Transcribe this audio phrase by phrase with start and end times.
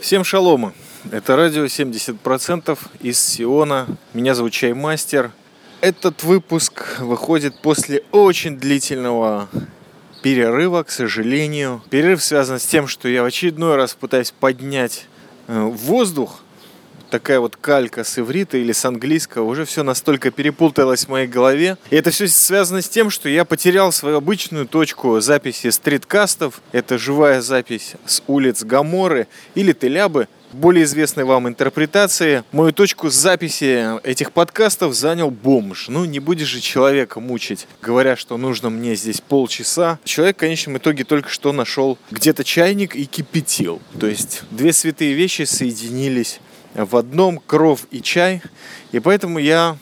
[0.00, 0.74] Всем шалома.
[1.10, 3.86] Это радио 70% из Сиона.
[4.14, 5.32] Меня зовут Чаймастер.
[5.80, 9.48] Этот выпуск выходит после очень длительного
[10.22, 11.82] перерыва, к сожалению.
[11.90, 15.06] Перерыв связан с тем, что я в очередной раз пытаюсь поднять
[15.48, 16.42] э, воздух
[17.08, 21.76] такая вот калька с иврита или с английского, уже все настолько перепуталось в моей голове.
[21.90, 26.60] И это все связано с тем, что я потерял свою обычную точку записи стриткастов.
[26.72, 34.00] Это живая запись с улиц Гаморы или Телябы, более известной вам интерпретации, мою точку записи
[34.02, 35.88] этих подкастов занял бомж.
[35.88, 39.98] Ну, не будешь же человека мучить, говоря, что нужно мне здесь полчаса.
[40.04, 43.80] Человек в конечном итоге только что нашел где-то чайник и кипятил.
[43.98, 46.40] То есть две святые вещи соединились
[46.74, 48.42] в одном кров и чай.
[48.92, 49.76] И поэтому я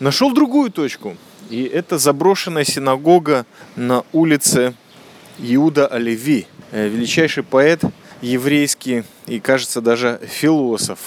[0.00, 1.16] нашел другую точку.
[1.50, 4.74] И это заброшенная синагога на улице
[5.38, 6.46] Иуда Оливи.
[6.70, 7.82] Э, величайший поэт
[8.20, 10.98] еврейский и, кажется, даже философ.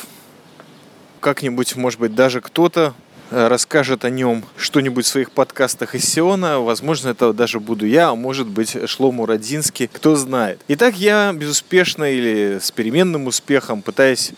[1.19, 2.93] Как-нибудь, может быть, даже кто-то
[3.31, 6.59] э, расскажет о нем что-нибудь в своих подкастах из Сиона.
[6.59, 10.61] Возможно, это даже буду я, а может быть Шлому Родинский, кто знает.
[10.67, 14.33] Итак, я безуспешно или с переменным успехом пытаясь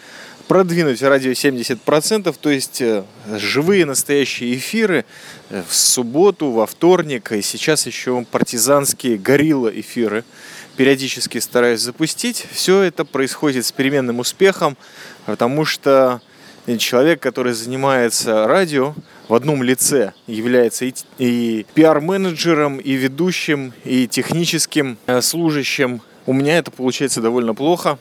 [0.49, 3.03] продвинуть радио 70%, то есть э,
[3.37, 5.05] живые настоящие эфиры
[5.51, 10.25] э, в субботу, во вторник, и сейчас еще партизанские горилла эфиры
[10.75, 12.47] периодически стараюсь запустить.
[12.51, 14.75] Все это происходит с переменным успехом,
[15.27, 16.19] потому что
[16.79, 18.95] человек, который занимается радио,
[19.27, 26.01] в одном лице является и, и пиар-менеджером, и ведущим, и техническим э, служащим.
[26.25, 27.99] У меня это получается довольно плохо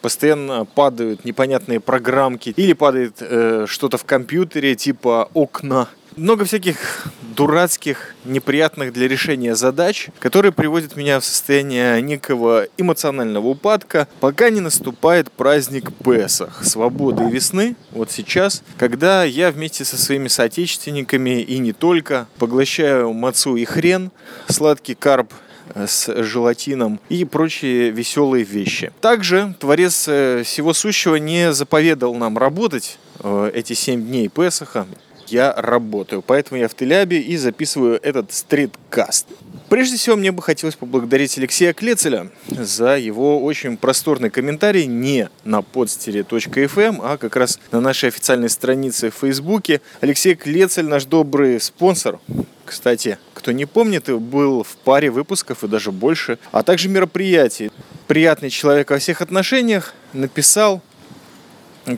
[0.00, 5.88] постоянно падают непонятные программки или падает э, что-то в компьютере типа окна.
[6.16, 14.08] Много всяких дурацких, неприятных для решения задач, которые приводят меня в состояние некого эмоционального упадка,
[14.20, 20.28] пока не наступает праздник Песах, свободы и весны, вот сейчас, когда я вместе со своими
[20.28, 24.10] соотечественниками и не только поглощаю мацу и хрен,
[24.48, 25.34] сладкий карп
[25.74, 28.92] с желатином и прочие веселые вещи.
[29.00, 34.86] Также Творец э, всего сущего не заповедал нам работать э, эти семь дней Песаха.
[35.28, 39.26] Я работаю, поэтому я в Телябе и записываю этот стриткаст.
[39.68, 45.60] Прежде всего, мне бы хотелось поблагодарить Алексея Клецеля за его очень просторный комментарий не на
[45.60, 49.80] подстере.фм, эм, а как раз на нашей официальной странице в Фейсбуке.
[50.00, 52.20] Алексей Клецель, наш добрый спонсор,
[52.64, 57.72] кстати, кто не помнит, был в паре выпусков и даже больше, а также мероприятий.
[58.06, 60.80] Приятный человек во всех отношениях написал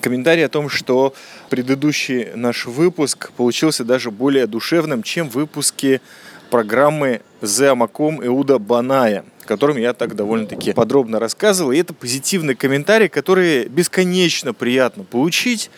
[0.00, 1.14] комментарий о том, что
[1.50, 6.00] предыдущий наш выпуск получился даже более душевным, чем выпуски
[6.50, 11.72] программы «The Амаком Иуда Баная», о котором я так довольно-таки подробно рассказывал.
[11.72, 15.70] И это позитивный комментарий, который бесконечно приятно получить,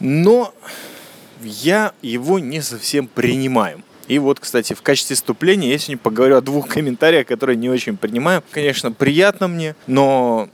[0.00, 0.54] но
[1.42, 3.82] я его не совсем принимаю.
[4.08, 7.96] И вот, кстати, в качестве вступления я сегодня поговорю о двух комментариях, которые не очень
[7.96, 8.42] принимаю.
[8.50, 10.48] Конечно, приятно мне, но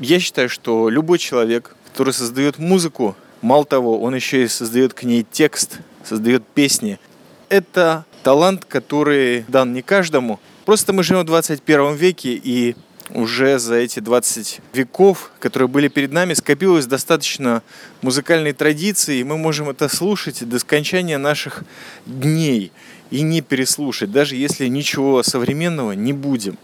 [0.00, 5.04] я считаю, что любой человек, который создает музыку, мало того, он еще и создает к
[5.04, 6.98] ней текст, создает песни.
[7.48, 10.40] Это талант, который дан не каждому.
[10.64, 12.74] Просто мы живем в 21 веке, и
[13.10, 17.62] уже за эти 20 веков, которые были перед нами, скопилось достаточно
[18.00, 21.64] музыкальной традиции, и мы можем это слушать до скончания наших
[22.06, 22.72] дней
[23.10, 26.56] и не переслушать, даже если ничего современного не будем.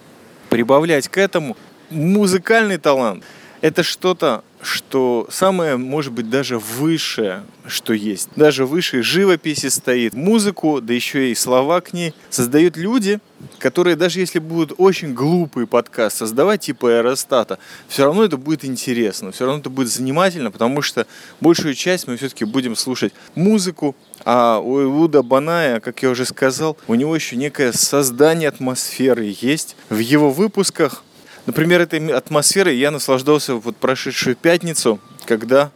[0.48, 1.56] Прибавлять к этому
[1.90, 3.22] музыкальный талант–
[3.60, 8.28] это что-то, что самое, может быть, даже высшее, что есть.
[8.36, 10.14] Даже выше живописи стоит.
[10.14, 13.20] Музыку, да еще и слова к ней создают люди,
[13.58, 19.32] которые даже если будут очень глупый подкаст создавать, типа аэростата, все равно это будет интересно,
[19.32, 21.06] все равно это будет занимательно, потому что
[21.40, 26.76] большую часть мы все-таки будем слушать музыку, а у Иуда Баная, как я уже сказал,
[26.86, 29.76] у него еще некое создание атмосферы есть.
[29.88, 31.02] В его выпусках
[31.50, 35.72] Например, этой атмосферой я наслаждался вот прошедшую пятницу, когда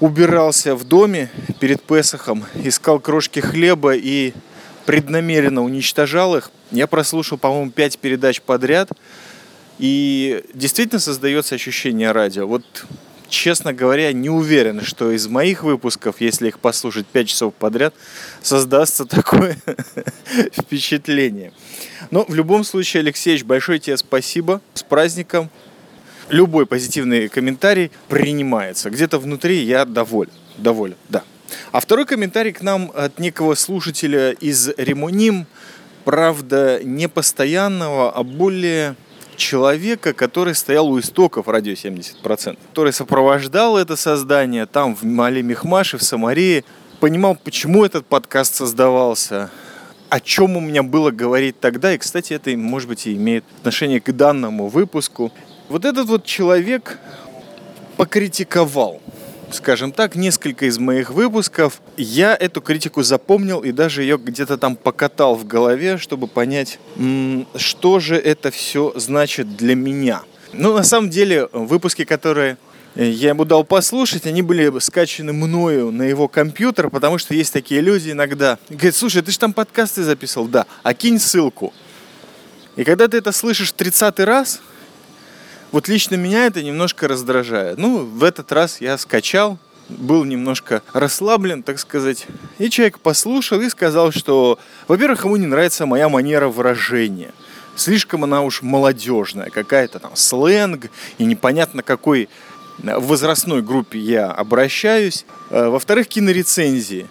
[0.00, 1.30] убирался в доме
[1.60, 4.32] перед Песохом, искал крошки хлеба и
[4.84, 6.50] преднамеренно уничтожал их.
[6.72, 8.90] Я прослушал, по-моему, пять передач подряд,
[9.78, 12.48] и действительно создается ощущение радио.
[12.48, 12.64] Вот
[13.32, 17.94] честно говоря, не уверен, что из моих выпусков, если их послушать 5 часов подряд,
[18.42, 19.56] создастся такое
[20.52, 21.52] впечатление.
[22.10, 24.60] Но в любом случае, Алексеевич, большое тебе спасибо.
[24.74, 25.50] С праздником.
[26.28, 28.90] Любой позитивный комментарий принимается.
[28.90, 30.32] Где-то внутри я доволен.
[30.58, 31.24] Доволен, да.
[31.72, 35.46] А второй комментарий к нам от некого слушателя из Ремоним,
[36.04, 38.94] правда, не постоянного, а более
[39.42, 45.98] человека, который стоял у истоков радио 70%, который сопровождал это создание там в Мали Мехмаше,
[45.98, 46.64] в Самарии,
[47.00, 49.50] понимал, почему этот подкаст создавался,
[50.08, 51.92] о чем у меня было говорить тогда.
[51.92, 55.32] И, кстати, это, может быть, и имеет отношение к данному выпуску.
[55.68, 56.98] Вот этот вот человек
[57.96, 59.02] покритиковал
[59.52, 61.80] скажем так, несколько из моих выпусков.
[61.96, 66.78] Я эту критику запомнил и даже ее где-то там покатал в голове, чтобы понять,
[67.56, 70.22] что же это все значит для меня.
[70.52, 72.58] Ну, на самом деле, выпуски, которые
[72.94, 77.80] я ему дал послушать, они были скачаны мною на его компьютер, потому что есть такие
[77.80, 78.58] люди иногда.
[78.68, 81.72] Говорит, слушай, ты же там подкасты записывал, да, а кинь ссылку.
[82.76, 84.60] И когда ты это слышишь 30 раз,
[85.72, 87.78] вот лично меня это немножко раздражает.
[87.78, 89.58] Ну, в этот раз я скачал,
[89.88, 92.26] был немножко расслаблен, так сказать.
[92.58, 94.58] И человек послушал и сказал, что,
[94.88, 97.32] во-первых, ему не нравится моя манера выражения.
[97.74, 102.28] Слишком она уж молодежная, какая-то там сленг, и непонятно какой
[102.78, 105.24] возрастной группе я обращаюсь.
[105.50, 107.08] Э, во-вторых, кинорецензии.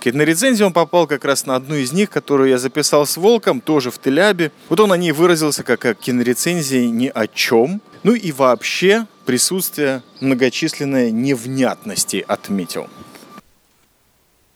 [0.00, 3.90] Кинорецензию он попал как раз на одну из них, которую я записал с Волком, тоже
[3.90, 4.50] в Телябе.
[4.68, 7.82] Вот он о ней выразился как о кинорецензии ни о чем.
[8.04, 12.88] Ну и вообще присутствие многочисленной невнятности отметил.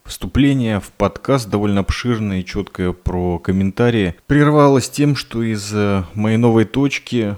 [0.05, 6.37] Вступление в подкаст довольно обширное и четкое про комментарии прервалось тем, что из э, моей
[6.37, 7.37] новой точки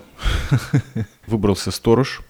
[1.27, 2.23] выбрался сторож,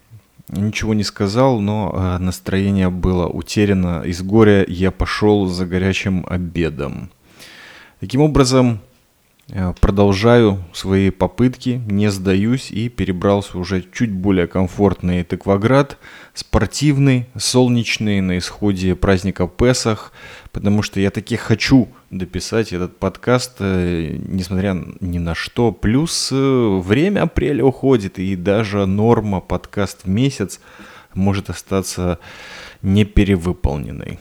[0.52, 4.02] Ничего не сказал, но э, настроение было утеряно.
[4.02, 7.10] Из горя я пошел за горячим обедом.
[8.00, 8.80] Таким образом,
[9.80, 15.98] продолжаю свои попытки, не сдаюсь и перебрался уже чуть более комфортный Тыкваград,
[16.34, 20.12] спортивный, солнечный, на исходе праздника Песах,
[20.52, 25.72] потому что я таки хочу дописать этот подкаст, э, несмотря ни на что.
[25.72, 30.60] Плюс э, время апреля уходит, и даже норма подкаст в месяц
[31.14, 32.18] может остаться
[32.82, 34.18] неперевыполненной.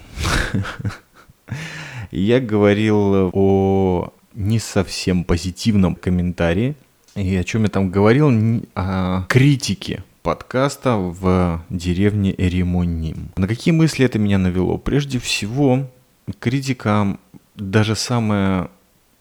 [2.12, 6.76] Я говорил о не совсем позитивном комментарии.
[7.16, 8.32] И о чем я там говорил?
[8.74, 13.32] О критике подкаста в деревне Эримоним.
[13.36, 14.78] На какие мысли это меня навело?
[14.78, 15.88] Прежде всего,
[16.40, 17.18] критика
[17.56, 18.70] даже самая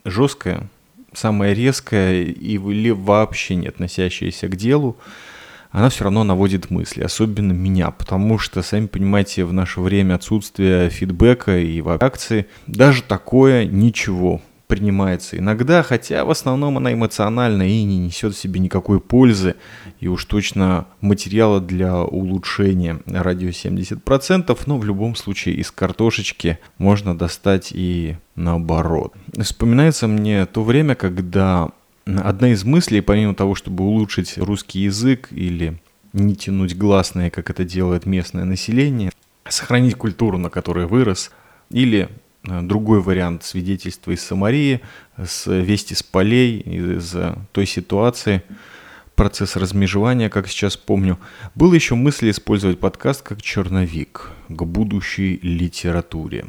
[0.04, 0.68] жесткая,
[1.12, 4.96] самая резкая или вообще не относящаяся к делу,
[5.70, 10.88] она все равно наводит мысли, особенно меня, потому что, сами понимаете, в наше время отсутствия
[10.88, 17.98] фидбэка и реакции, даже такое ничего принимается иногда, хотя в основном она эмоциональна и не
[17.98, 19.56] несет в себе никакой пользы,
[19.98, 27.16] и уж точно материала для улучшения радио 70%, но в любом случае из картошечки можно
[27.16, 29.14] достать и наоборот.
[29.40, 31.70] Вспоминается мне то время, когда
[32.04, 35.80] одна из мыслей, помимо того, чтобы улучшить русский язык или
[36.12, 39.10] не тянуть гласные, как это делает местное население,
[39.48, 41.30] сохранить культуру, на которой вырос,
[41.70, 42.08] или
[42.62, 44.80] другой вариант свидетельства из Самарии,
[45.16, 47.14] с вести с полей, из
[47.52, 48.42] той ситуации,
[49.18, 51.18] процесс размежевания, как сейчас помню.
[51.54, 56.46] Было еще мысль использовать подкаст как черновик к будущей литературе.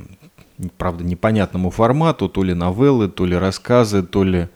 [0.78, 4.50] Правда, непонятному формату, то ли новеллы, то ли рассказы, то ли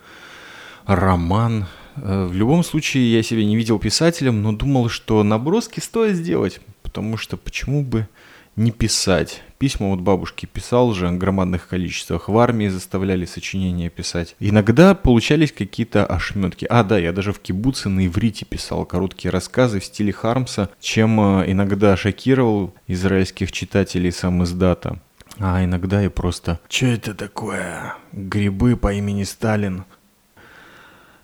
[0.85, 1.65] роман.
[1.95, 6.61] Э, в любом случае, я себя не видел писателем, но думал, что наброски стоит сделать,
[6.83, 8.07] потому что почему бы
[8.55, 9.41] не писать.
[9.63, 12.27] Письма вот бабушке писал же в громадных количествах.
[12.27, 14.35] В армии заставляли сочинения писать.
[14.41, 16.67] Иногда получались какие-то ошметки.
[16.69, 21.17] А, да, я даже в кибуце на иврите писал короткие рассказы в стиле Хармса, чем
[21.39, 24.99] э, иногда шокировал израильских читателей сам издата.
[25.39, 27.95] А иногда я просто «Чё это такое?
[28.11, 29.85] Грибы по имени Сталин?»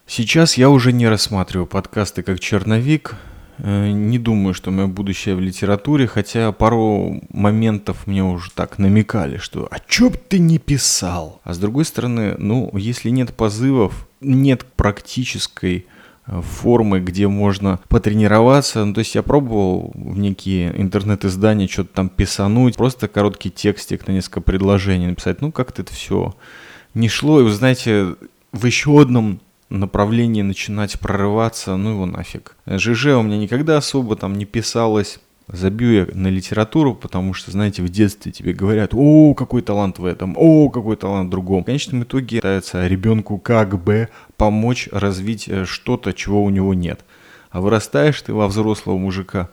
[0.07, 3.15] Сейчас я уже не рассматриваю подкасты как черновик,
[3.61, 9.67] не думаю, что мое будущее в литературе, хотя пару моментов мне уже так намекали, что
[9.69, 14.65] «А чё б ты не писал?» А с другой стороны, ну, если нет позывов, нет
[14.75, 15.85] практической
[16.25, 18.85] э, формы, где можно потренироваться.
[18.85, 24.13] Ну, то есть я пробовал в некие интернет-издания что-то там писануть, просто короткий текстик на
[24.13, 25.41] несколько предложений написать.
[25.41, 26.33] Ну, как-то это все
[26.93, 27.41] не шло.
[27.41, 28.15] И вы знаете,
[28.51, 32.55] в еще одном направлении начинать прорываться, ну его нафиг.
[32.67, 35.19] ЖЖ у меня никогда особо там не писалось.
[35.51, 40.05] Забью я на литературу, потому что, знаете, в детстве тебе говорят, о, какой талант в
[40.05, 41.63] этом, о, какой талант в другом.
[41.63, 47.03] В конечном итоге пытается ребенку как бы помочь развить э, что-то, чего у него нет.
[47.49, 49.49] А вырастаешь ты во взрослого мужика,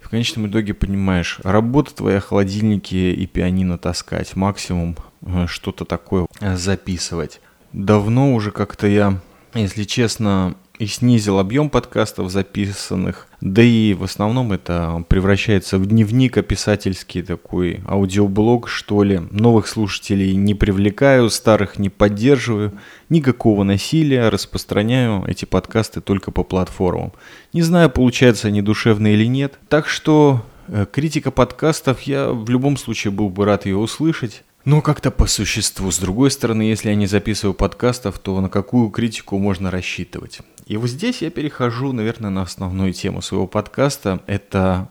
[0.00, 7.40] в конечном итоге понимаешь, работа твоя холодильники и пианино таскать, максимум э, что-то такое записывать.
[7.72, 9.20] Давно уже как-то я
[9.54, 13.26] если честно, и снизил объем подкастов записанных.
[13.40, 19.20] Да и в основном это превращается в дневник описательский такой, аудиоблог что ли.
[19.30, 22.72] Новых слушателей не привлекаю, старых не поддерживаю.
[23.08, 27.12] Никакого насилия, распространяю эти подкасты только по платформам.
[27.52, 29.58] Не знаю, получается они душевные или нет.
[29.68, 34.44] Так что э, критика подкастов, я в любом случае был бы рад ее услышать.
[34.68, 35.90] Но как-то по существу.
[35.90, 40.40] С другой стороны, если я не записываю подкастов, то на какую критику можно рассчитывать?
[40.66, 44.20] И вот здесь я перехожу, наверное, на основную тему своего подкаста.
[44.26, 44.90] Это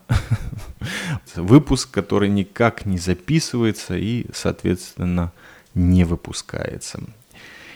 [1.35, 5.31] выпуск, который никак не записывается и, соответственно,
[5.75, 6.99] не выпускается.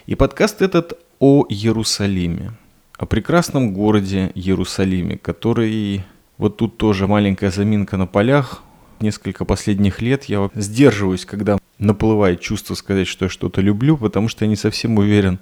[0.07, 2.53] И подкаст этот о Иерусалиме,
[2.97, 6.03] о прекрасном городе Иерусалиме, который...
[6.39, 8.63] Вот тут тоже маленькая заминка на полях.
[9.01, 14.45] Несколько последних лет я сдерживаюсь, когда наплывает чувство сказать, что я что-то люблю, потому что
[14.45, 15.39] я не совсем уверен,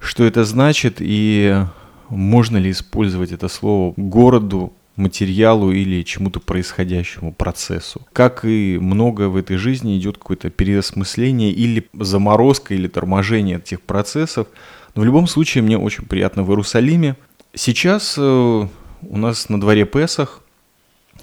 [0.00, 1.64] что это значит и
[2.08, 8.00] можно ли использовать это слово городу, материалу или чему-то происходящему, процессу.
[8.12, 14.48] Как и много в этой жизни идет какое-то переосмысление или заморозка или торможение этих процессов.
[14.94, 17.16] Но в любом случае мне очень приятно в Иерусалиме.
[17.54, 20.42] Сейчас э, у нас на дворе Песах,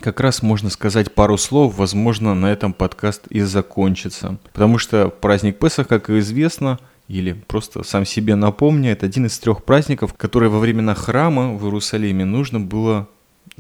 [0.04, 4.38] как раз можно сказать пару слов, возможно, на этом подкаст и закончится.
[4.52, 9.64] Потому что праздник Песах, как известно, или просто сам себе напомню, это один из трех
[9.64, 13.08] праздников, которые во времена храма в Иерусалиме нужно было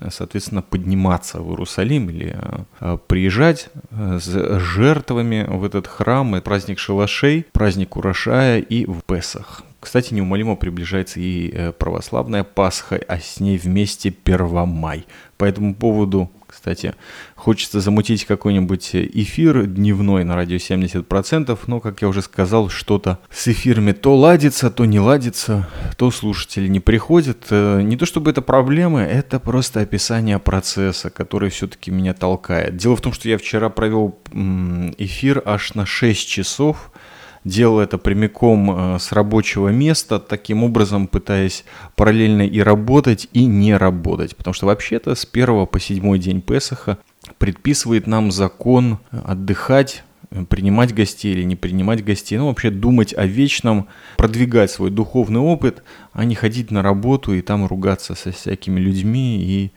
[0.09, 2.35] соответственно, подниматься в Иерусалим или
[2.79, 6.33] э, приезжать э, с жертвами в этот храм.
[6.35, 9.61] Это праздник шалашей, праздник урожая и в Песах.
[9.83, 15.05] Кстати, неумолимо приближается и э, православная Пасха, а с ней вместе Первомай.
[15.35, 16.93] По этому поводу кстати,
[17.35, 23.47] хочется замутить какой-нибудь эфир дневной на радио 70%, но, как я уже сказал, что-то с
[23.47, 27.47] эфирами то ладится, то не ладится, то слушатели не приходят.
[27.49, 32.77] Э, не то чтобы это проблемы, это просто описание процесса, который все-таки меня толкает.
[32.77, 34.19] Дело в том, что я вчера провел
[34.97, 36.91] эфир аж на 6 часов,
[37.43, 43.75] делал это прямиком э, с рабочего места, таким образом пытаясь параллельно и работать, и не
[43.75, 44.35] работать.
[44.35, 46.97] Потому что вообще-то с первого по седьмой день Песаха
[47.37, 50.03] предписывает нам закон отдыхать
[50.49, 55.83] принимать гостей или не принимать гостей, ну вообще думать о вечном, продвигать свой духовный опыт,
[56.11, 59.71] а не ходить на работу и там ругаться со всякими людьми и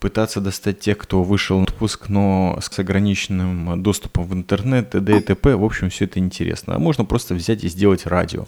[0.00, 5.18] пытаться достать тех, кто вышел в отпуск, но с ограниченным доступом в интернет, т.д.
[5.18, 5.56] и т.п.
[5.56, 6.76] В общем, все это интересно.
[6.76, 8.46] А можно просто взять и сделать радио.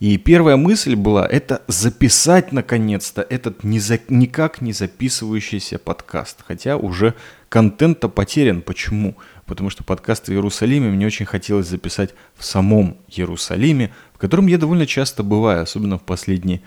[0.00, 6.38] И первая мысль была, это записать наконец-то этот не за, никак не записывающийся подкаст.
[6.46, 7.14] Хотя уже
[7.48, 8.62] контент-то потерян.
[8.62, 9.16] Почему?
[9.46, 14.58] Потому что подкаст в Иерусалиме мне очень хотелось записать в самом Иерусалиме, в котором я
[14.58, 16.62] довольно часто бываю, особенно в последние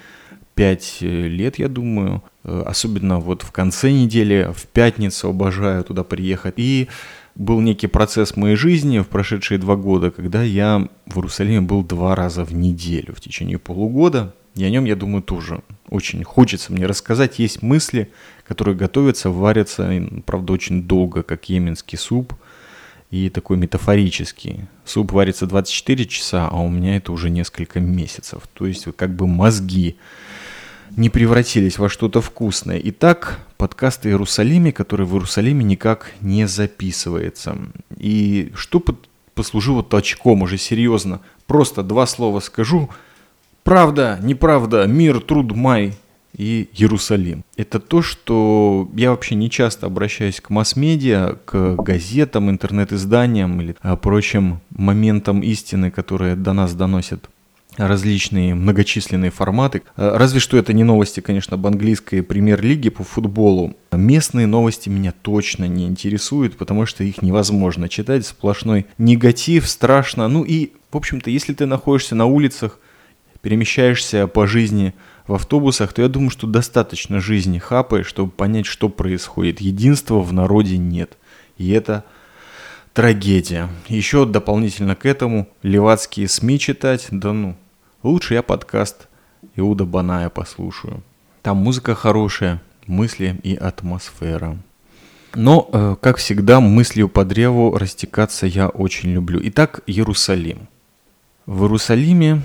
[0.55, 2.23] пять лет, я думаю.
[2.43, 6.55] Э, особенно вот в конце недели, в пятницу обожаю туда приехать.
[6.57, 6.87] И
[7.35, 11.83] был некий процесс в моей жизни в прошедшие два года, когда я в Иерусалиме был
[11.83, 14.33] два раза в неделю в течение полугода.
[14.55, 17.39] И о нем, я думаю, тоже очень хочется мне рассказать.
[17.39, 18.09] Есть мысли,
[18.47, 19.91] которые готовятся, варятся,
[20.25, 22.33] правда, очень долго, как йеменский суп.
[23.11, 24.61] И такой метафорический.
[24.83, 28.43] Суп варится 24 часа, а у меня это уже несколько месяцев.
[28.53, 29.97] То есть как бы мозги
[30.95, 32.79] не превратились во что-то вкусное.
[32.83, 37.57] Итак, подкаст о Иерусалиме, который в Иерусалиме никак не записывается.
[37.97, 38.83] И что
[39.33, 41.21] послужило толчком уже серьезно?
[41.47, 42.89] Просто два слова скажу.
[43.63, 45.93] Правда, неправда, мир, труд, май
[46.37, 47.43] и Иерусалим.
[47.55, 53.95] Это то, что я вообще не часто обращаюсь к масс-медиа, к газетам, интернет-изданиям или а,
[53.95, 57.29] прочим моментам истины, которые до нас доносят
[57.77, 59.83] различные многочисленные форматы.
[59.97, 63.75] Э, разве что это не новости, конечно, об английской премьер-лиге по футболу.
[63.91, 68.25] Местные новости меня точно не интересуют, потому что их невозможно читать.
[68.25, 70.27] Сплошной негатив, страшно.
[70.27, 72.79] Ну и, в общем-то, если ты находишься на улицах,
[73.41, 74.93] перемещаешься по жизни
[75.27, 79.61] в автобусах, то я думаю, что достаточно жизни хапы, чтобы понять, что происходит.
[79.61, 81.17] Единства в народе нет.
[81.57, 82.03] И это
[82.93, 83.69] трагедия.
[83.87, 87.55] Еще дополнительно к этому левацкие СМИ читать, да ну,
[88.05, 89.07] Лучше я подкаст
[89.55, 91.01] Иуда Баная послушаю.
[91.41, 94.59] Там музыка хорошая, мысли и атмосфера.
[95.33, 99.39] Но, э, как всегда, мыслью по древу растекаться я очень люблю.
[99.45, 100.67] Итак, Иерусалим.
[101.47, 102.43] В Иерусалиме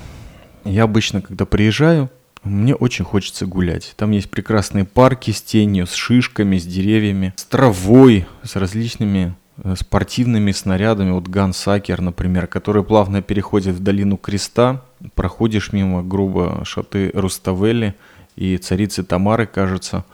[0.65, 2.11] я обычно, когда приезжаю,
[2.43, 3.93] мне очень хочется гулять.
[3.99, 9.35] Там есть прекрасные парки с тенью, с шишками, с деревьями, с травой, с различными
[9.77, 11.11] спортивными снарядами.
[11.11, 14.83] Вот Гансакер, например, который плавно переходит в долину Креста
[15.15, 17.95] проходишь мимо грубо шаты Руставели,
[18.37, 20.05] и царицы Тамары, кажется,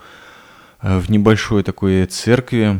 [0.81, 2.79] э, в небольшой такой церкви.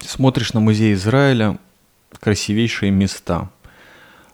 [0.00, 1.58] Смотришь на музей Израиля,
[2.20, 3.50] красивейшие места.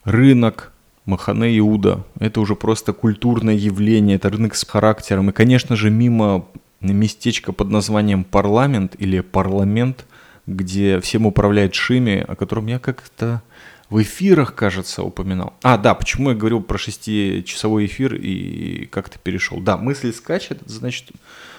[0.04, 0.72] Рынок,
[1.06, 2.04] Махане Иуда.
[2.18, 5.30] Это уже просто культурное явление, это рынок с характером.
[5.30, 6.46] И, конечно же, мимо
[6.80, 10.06] местечко под названием Парламент или Парламент,
[10.50, 13.42] где всем управляет Шими, о котором я как-то
[13.88, 15.54] в эфирах, кажется, упоминал.
[15.62, 19.60] А, да, почему я говорил про шестичасовой эфир и как-то перешел.
[19.60, 21.10] Да, мысль скачет, значит,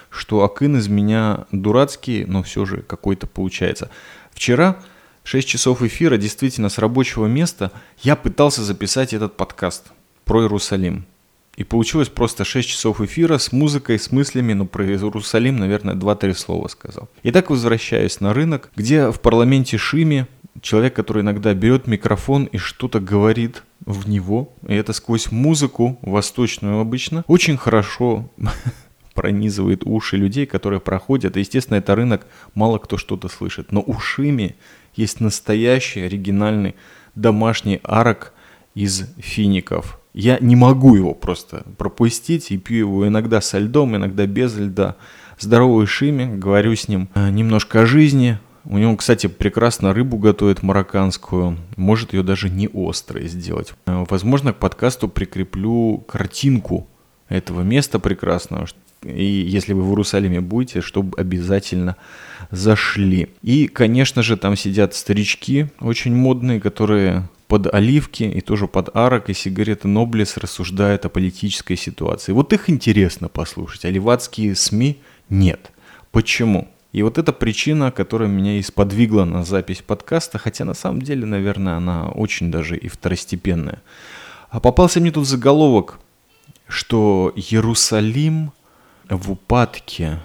[0.08, 3.90] что Акын из меня дурацкий, но все же какой-то получается.
[4.32, 4.78] Вчера
[5.24, 7.70] 6 часов эфира действительно с рабочего места
[8.02, 9.92] я пытался записать этот подкаст
[10.24, 11.04] про Иерусалим.
[11.56, 16.34] И получилось просто 6 часов эфира с музыкой, с мыслями, но про Иерусалим, наверное, 2-3
[16.34, 17.10] слова сказал.
[17.22, 20.26] И так возвращаюсь на рынок, где в парламенте Шими
[20.62, 26.80] человек, который иногда берет микрофон и что-то говорит в него, и это сквозь музыку, восточную
[26.80, 28.30] обычно, очень хорошо
[29.14, 31.36] пронизывает уши людей, которые проходят.
[31.36, 33.72] Естественно, это рынок, мало кто что-то слышит.
[33.72, 34.56] Но у Шими
[34.96, 36.76] есть настоящий, оригинальный
[37.14, 38.32] домашний арок
[38.74, 44.26] из фиников– я не могу его просто пропустить и пью его иногда со льдом, иногда
[44.26, 44.96] без льда.
[45.38, 48.38] Здоровый Шими, говорю с ним э, немножко о жизни.
[48.64, 51.58] У него, кстати, прекрасно рыбу готовит марокканскую.
[51.76, 53.74] Может ее даже не острой сделать.
[53.86, 56.86] Э, возможно, к подкасту прикреплю картинку
[57.28, 58.66] этого места прекрасного.
[59.02, 61.96] И если вы в Иерусалиме будете, чтобы обязательно
[62.50, 63.30] зашли.
[63.42, 69.28] И, конечно же, там сидят старички очень модные, которые под оливки и тоже под арок
[69.28, 72.32] и сигареты Ноблес рассуждают о политической ситуации.
[72.32, 75.70] Вот их интересно послушать, а ливадские СМИ нет.
[76.12, 76.70] Почему?
[76.92, 81.26] И вот эта причина, которая меня и сподвигла на запись подкаста, хотя на самом деле,
[81.26, 83.82] наверное, она очень даже и второстепенная.
[84.48, 85.98] А попался мне тут заголовок,
[86.68, 88.52] что Иерусалим
[89.10, 90.20] в упадке.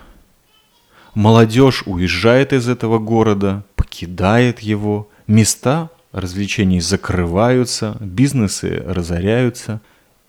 [1.13, 9.81] Молодежь уезжает из этого города, покидает его, места развлечений закрываются, бизнесы разоряются.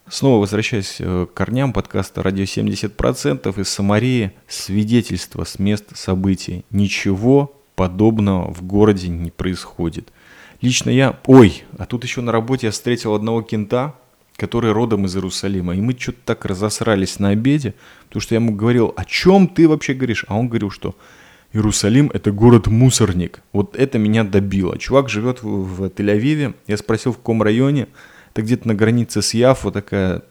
[0.09, 6.65] Снова возвращаясь э, к корням подкаста «Радио 70%» из Самарии, свидетельство с мест событий.
[6.71, 10.13] Ничего подобного в городе не происходит.
[10.61, 11.19] Лично я...
[11.27, 13.95] Ой, а тут еще на работе я встретил одного кента,
[14.37, 15.75] который родом из Иерусалима.
[15.75, 17.75] И мы что-то так разосрались на обеде,
[18.09, 20.25] потому что я ему говорил, о чем ты вообще говоришь?
[20.29, 20.95] А он говорил, что
[21.59, 23.41] Иерусалим– это город-мусорник.
[23.53, 24.79] Вот это меня добило.
[24.79, 26.55] Чувак живет в, в Тель-Авиве.
[26.67, 27.89] Я спросил, в каком районе.
[28.33, 30.23] Это где-то на границе с Яфу такая...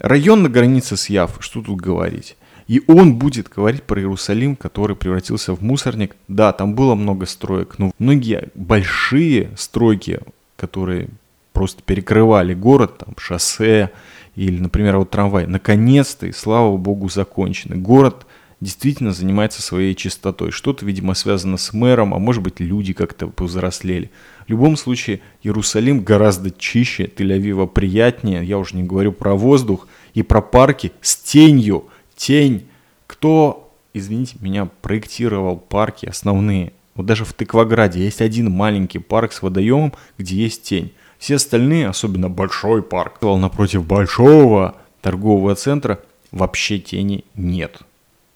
[0.00, 2.36] Район на границе с Яф, что тут говорить.
[2.66, 6.16] И он будет говорить про Иерусалим, который превратился в мусорник.
[6.28, 10.20] Да, там было много строек, но многие большие стройки,
[10.56, 11.08] которые
[11.52, 13.90] просто перекрывали город, там шоссе
[14.34, 17.76] или, например, вот трамвай, наконец-то, и слава богу, закончены.
[17.76, 18.26] Город
[18.62, 20.52] действительно занимается своей чистотой.
[20.52, 24.12] Что-то, видимо, связано с мэром, а может быть, люди как-то повзрослели.
[24.46, 28.44] В любом случае, Иерусалим гораздо чище, Тель-Авива приятнее.
[28.44, 31.86] Я уже не говорю про воздух и про парки с тенью.
[32.14, 32.66] Тень.
[33.08, 36.72] Кто, извините меня, проектировал парки основные?
[36.94, 40.92] Вот даже в Тыкваграде есть один маленький парк с водоемом, где есть тень.
[41.18, 45.98] Все остальные, особенно большой парк, напротив большого торгового центра,
[46.30, 47.82] вообще тени нет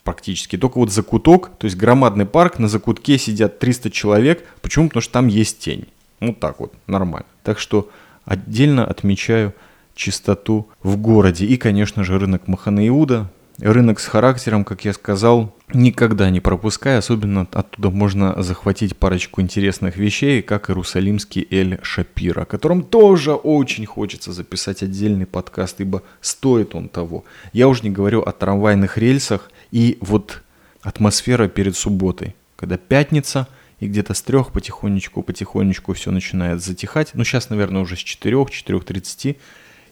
[0.07, 0.57] практически.
[0.57, 4.45] Только вот закуток, то есть громадный парк, на закутке сидят 300 человек.
[4.63, 4.89] Почему?
[4.89, 5.87] Потому что там есть тень.
[6.21, 7.27] Вот так вот, нормально.
[7.43, 7.91] Так что
[8.25, 9.53] отдельно отмечаю
[9.95, 11.45] чистоту в городе.
[11.45, 17.49] И, конечно же, рынок Маханаиуда, Рынок с характером, как я сказал, никогда не пропускай, особенно
[17.53, 24.33] оттуда можно захватить парочку интересных вещей, как Иерусалимский Эль Шапира, о котором тоже очень хочется
[24.33, 27.25] записать отдельный подкаст, ибо стоит он того.
[27.55, 30.43] Я уже не говорю о трамвайных рельсах и вот
[30.83, 33.49] атмосфера перед субботой, когда пятница,
[33.81, 37.11] и где-то с трех потихонечку, потихонечку все начинает затихать.
[37.13, 39.37] Ну, сейчас, наверное, уже с четырех, четырех тридцати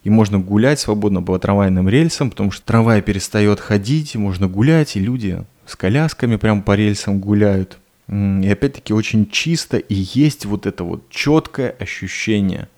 [0.04, 5.00] и можно гулять свободно по трамвайным рельсам, потому что трамвай перестает ходить, можно гулять, и
[5.00, 7.78] люди с колясками прям по рельсам гуляют.
[8.08, 12.68] И опять-таки очень чисто, и есть вот это вот четкое ощущение,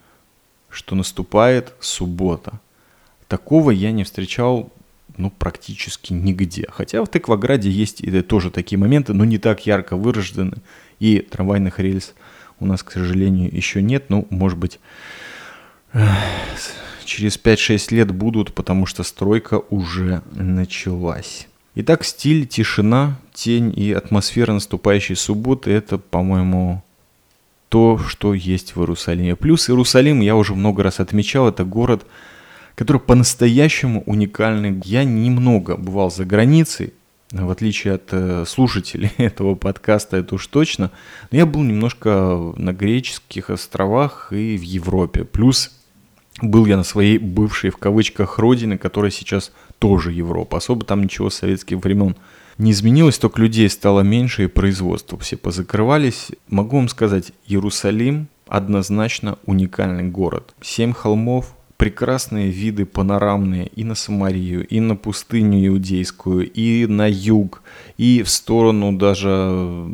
[0.68, 2.60] что наступает суббота.
[3.26, 4.72] Такого я не встречал
[5.16, 6.66] ну, практически нигде.
[6.70, 10.54] Хотя в Тыкваграде есть и тоже такие моменты, но не так ярко выражены.
[10.98, 12.14] И трамвайных рельс
[12.60, 14.06] у нас, к сожалению, еще нет.
[14.08, 14.78] Ну, может быть,
[17.04, 21.48] через 5-6 лет будут, потому что стройка уже началась.
[21.74, 26.82] Итак, стиль, тишина, тень и атмосфера наступающей субботы– это, по-моему,
[27.68, 29.36] то, что есть в Иерусалиме.
[29.36, 32.06] Плюс Иерусалим, я уже много раз отмечал, это город,
[32.76, 34.80] который по-настоящему уникальный.
[34.84, 36.92] Я немного бывал за границей,
[37.32, 40.92] в отличие от э, слушателей этого подкаста, это уж точно.
[41.32, 45.24] Но я был немножко на греческих островах и в Европе.
[45.24, 45.72] Плюс
[46.40, 50.58] был я на своей бывшей, в кавычках, родине, которая сейчас тоже Европа.
[50.58, 52.14] Особо там ничего с советских времен
[52.58, 56.28] не изменилось, только людей стало меньше и производство все позакрывались.
[56.48, 60.54] Могу вам сказать, Иерусалим однозначно уникальный город.
[60.62, 67.62] Семь холмов, прекрасные виды панорамные и на Самарию, и на пустыню иудейскую, и на юг,
[67.98, 69.86] и в сторону даже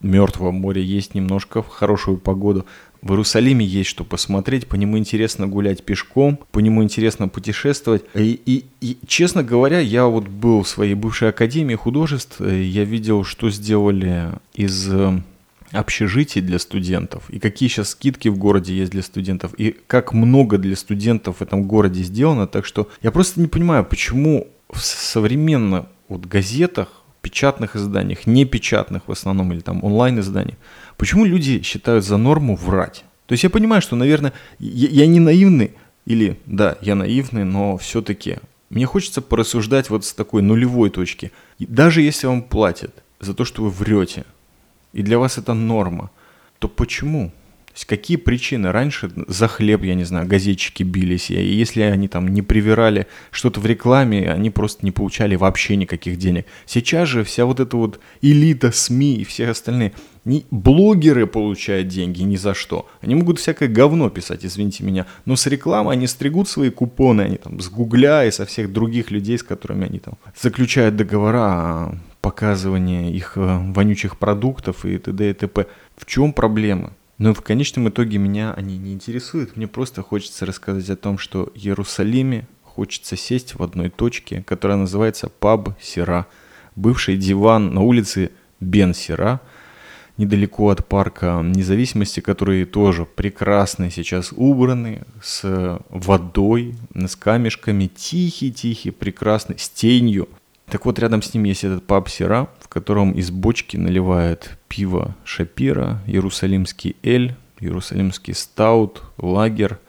[0.00, 2.66] Мертвого моря есть немножко в хорошую погоду.
[3.02, 8.04] В Иерусалиме есть что посмотреть, по нему интересно гулять пешком, по нему интересно путешествовать.
[8.14, 13.24] И, и, и честно говоря, я вот был в своей бывшей академии художеств, я видел,
[13.24, 15.22] что сделали из э,
[15.72, 20.58] общежитий для студентов, и какие сейчас скидки в городе есть для студентов, и как много
[20.58, 22.46] для студентов в этом городе сделано.
[22.46, 26.88] Так что я просто не понимаю, почему в современных вот газетах,
[27.22, 30.56] печатных изданиях, не печатных в основном, или там онлайн-изданиях,
[30.96, 33.04] почему люди считают за норму врать?
[33.26, 35.72] То есть я понимаю, что, наверное, я, я не наивный,
[36.06, 38.38] или, да, я наивный, но все-таки
[38.70, 41.30] мне хочется порассуждать вот с такой нулевой точки.
[41.58, 44.24] даже если вам платят за то, что вы врете,
[44.92, 46.10] и для вас это норма,
[46.58, 47.32] то почему?
[47.70, 48.72] То есть какие причины?
[48.72, 53.60] Раньше за хлеб, я не знаю, газетчики бились, и если они там не привирали что-то
[53.60, 56.46] в рекламе, они просто не получали вообще никаких денег.
[56.66, 59.92] Сейчас же вся вот эта вот элита СМИ и все остальные,
[60.24, 62.88] не блогеры получают деньги ни за что.
[63.02, 67.36] Они могут всякое говно писать, извините меня, но с рекламы они стригут свои купоны, они
[67.36, 73.12] там с Гугля и со всех других людей, с которыми они там заключают договора показывание
[73.12, 75.30] их э, вонючих продуктов и т.д.
[75.30, 75.66] и т.п.
[75.96, 76.92] В чем проблема?
[77.18, 79.56] Но в конечном итоге меня они не интересуют.
[79.56, 84.78] Мне просто хочется рассказать о том, что в Иерусалиме хочется сесть в одной точке, которая
[84.78, 86.26] называется Паб Сира.
[86.76, 88.30] Бывший диван на улице
[88.60, 89.40] Бен Сира,
[90.16, 99.58] недалеко от парка независимости, который тоже прекрасный сейчас убранный, с водой, с камешками, тихий-тихий, прекрасный,
[99.58, 100.28] с тенью.
[100.70, 105.16] Так вот, рядом с ним есть этот паб Сера, в котором из бочки наливают пиво
[105.24, 109.80] Шапира, Иерусалимский Эль, Иерусалимский Стаут, Лагер.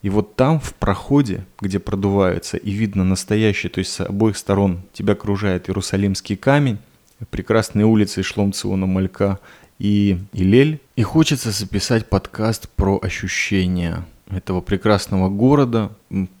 [0.00, 4.82] И вот там, в проходе, где продувается и видно настоящий, то есть с обоих сторон
[4.94, 6.78] тебя окружает Иерусалимский камень,
[7.30, 9.38] прекрасные улицы Шлом Циона Малька
[9.78, 10.80] и Илель.
[10.96, 14.06] И хочется записать подкаст про ощущения
[14.36, 15.90] этого прекрасного города,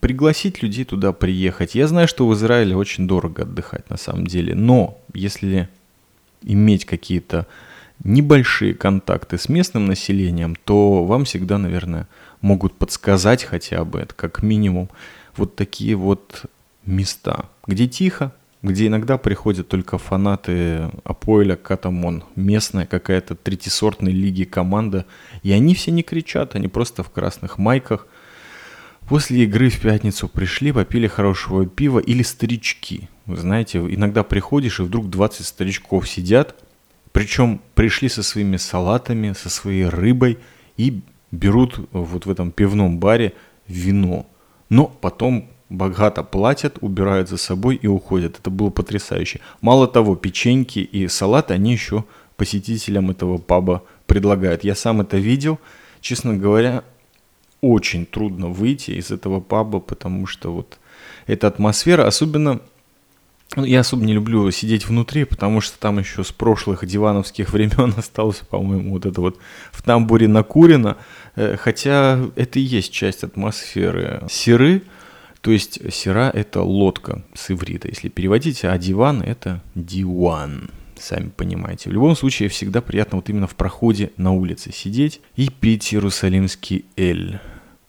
[0.00, 1.74] пригласить людей туда приехать.
[1.74, 5.68] Я знаю, что в Израиле очень дорого отдыхать на самом деле, но если
[6.42, 7.46] иметь какие-то
[8.02, 12.08] небольшие контакты с местным населением, то вам всегда, наверное,
[12.40, 14.90] могут подсказать хотя бы, это как минимум,
[15.36, 16.42] вот такие вот
[16.84, 18.32] места, где тихо,
[18.64, 25.04] где иногда приходят только фанаты Апоэля Катамон, местная какая-то третисортной лиги команда,
[25.42, 28.06] и они все не кричат, они просто в красных майках.
[29.06, 33.10] После игры в пятницу пришли, попили хорошего пива или старички.
[33.26, 36.56] Вы знаете, иногда приходишь, и вдруг 20 старичков сидят,
[37.12, 40.38] причем пришли со своими салатами, со своей рыбой
[40.78, 43.34] и берут вот в этом пивном баре
[43.68, 44.26] вино.
[44.70, 48.38] Но потом богато платят, убирают за собой и уходят.
[48.38, 49.40] Это было потрясающе.
[49.60, 52.04] Мало того, печеньки и салат они еще
[52.36, 54.64] посетителям этого паба предлагают.
[54.64, 55.58] Я сам это видел.
[56.00, 56.84] Честно говоря,
[57.60, 60.78] очень трудно выйти из этого паба, потому что вот
[61.26, 62.60] эта атмосфера, особенно
[63.56, 67.94] ну, я особо не люблю сидеть внутри, потому что там еще с прошлых дивановских времен
[67.96, 69.38] осталось, по-моему, вот это вот
[69.70, 70.96] в тамбуре накурено.
[71.36, 74.22] Э, хотя это и есть часть атмосферы.
[74.28, 74.82] Серы,
[75.44, 81.90] то есть сера– это лодка с иврита, если переводить, а диван– это диван, сами понимаете.
[81.90, 86.86] В любом случае, всегда приятно вот именно в проходе на улице сидеть и пить иерусалимский
[86.96, 87.40] эль.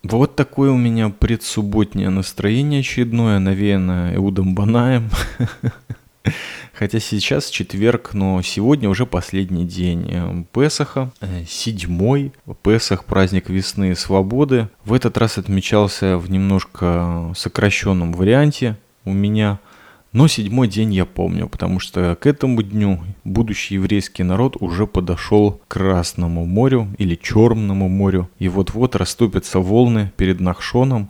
[0.04, 5.10] Вот такое у меня предсубботнее настроение очередное, навеянное Иудом Банаем.
[6.78, 12.34] Хотя сейчас четверг, но сегодня уже последний день э, Песаха, э, седьмой
[12.64, 14.68] Песах, праздник весны и свободы.
[14.84, 19.60] В этот раз отмечался в немножко сокращенном варианте у меня,
[20.12, 25.62] но седьмой день я помню, потому что к этому дню будущий еврейский народ уже подошел
[25.68, 31.10] к Красному морю или Черному морю, и вот-вот расступятся волны перед Нахшоном,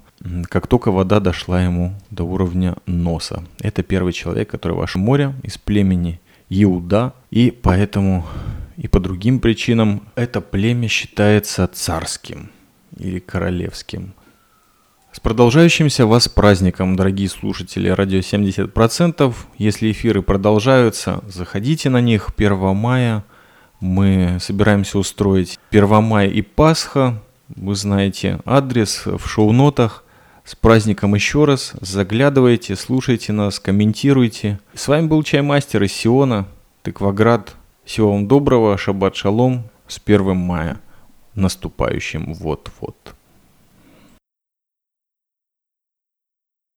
[0.50, 3.44] как только вода дошла ему до уровня носа.
[3.60, 8.26] Это первый человек, который ваше море из племени Иуда, и поэтому
[8.78, 12.50] и по другим причинам это племя считается царским
[12.98, 14.14] или королевским.
[15.12, 19.34] С продолжающимся вас праздником, дорогие слушатели Радио 70%.
[19.58, 23.24] Если эфиры продолжаются, заходите на них 1 мая.
[23.80, 27.22] Мы собираемся устроить 1 мая и Пасха.
[27.48, 30.05] Вы знаете адрес в шоу-нотах.
[30.46, 31.74] С праздником еще раз.
[31.82, 34.60] Заглядывайте, слушайте нас, комментируйте.
[34.76, 36.46] С вами был Чаймастер из Сиона,
[36.84, 37.56] Тыкваград.
[37.84, 40.80] Всего вам доброго, шаббат шалом с 1 мая
[41.34, 43.16] наступающим вот-вот.